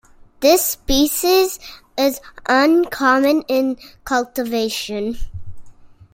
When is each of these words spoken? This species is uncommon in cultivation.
This 0.39 0.65
species 0.65 1.59
is 1.95 2.21
uncommon 2.49 3.43
in 3.47 3.77
cultivation. 4.03 5.19